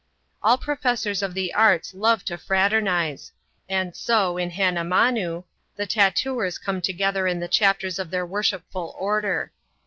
[0.41, 3.31] All professors of the arts love to fraternize;
[3.69, 5.43] and so, in Han namanoo,
[5.75, 9.51] the tattooers came together in the chapters of their worshipful order.